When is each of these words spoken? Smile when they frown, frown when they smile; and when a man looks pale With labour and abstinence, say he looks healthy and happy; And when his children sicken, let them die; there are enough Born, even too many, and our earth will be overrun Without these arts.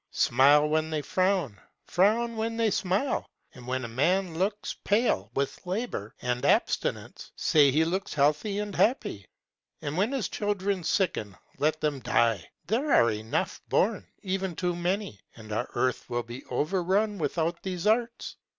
Smile 0.09 0.67
when 0.67 0.89
they 0.89 1.03
frown, 1.03 1.61
frown 1.85 2.35
when 2.35 2.57
they 2.57 2.71
smile; 2.71 3.23
and 3.53 3.67
when 3.67 3.85
a 3.85 3.87
man 3.87 4.33
looks 4.35 4.75
pale 4.83 5.29
With 5.35 5.63
labour 5.63 6.15
and 6.23 6.43
abstinence, 6.43 7.31
say 7.35 7.69
he 7.69 7.85
looks 7.85 8.15
healthy 8.15 8.57
and 8.57 8.73
happy; 8.73 9.27
And 9.79 9.95
when 9.95 10.11
his 10.11 10.27
children 10.27 10.83
sicken, 10.83 11.37
let 11.59 11.79
them 11.81 11.99
die; 11.99 12.49
there 12.65 12.91
are 12.91 13.11
enough 13.11 13.61
Born, 13.69 14.07
even 14.23 14.55
too 14.55 14.75
many, 14.75 15.19
and 15.35 15.51
our 15.51 15.69
earth 15.75 16.09
will 16.09 16.23
be 16.23 16.43
overrun 16.45 17.19
Without 17.19 17.61
these 17.61 17.85
arts. 17.85 18.37